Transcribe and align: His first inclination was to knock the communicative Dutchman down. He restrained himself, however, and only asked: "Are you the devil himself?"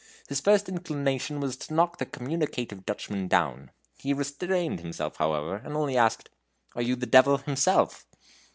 His 0.27 0.39
first 0.39 0.67
inclination 0.67 1.39
was 1.39 1.55
to 1.57 1.75
knock 1.75 1.99
the 1.99 2.07
communicative 2.07 2.87
Dutchman 2.87 3.27
down. 3.27 3.69
He 3.99 4.15
restrained 4.15 4.79
himself, 4.79 5.17
however, 5.17 5.57
and 5.63 5.75
only 5.75 5.95
asked: 5.95 6.31
"Are 6.75 6.81
you 6.81 6.95
the 6.95 7.05
devil 7.05 7.37
himself?" 7.37 8.07